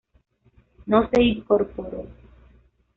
[0.87, 2.07] No se incorporó.